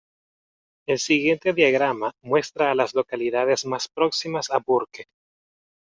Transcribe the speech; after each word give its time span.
El 0.87 0.97
siguiente 0.97 1.53
diagrama 1.53 2.15
muestra 2.23 2.71
a 2.71 2.73
las 2.73 2.95
localidades 2.95 3.67
más 3.67 3.87
próximas 3.87 4.49
a 4.49 4.57
Burke. 4.57 5.05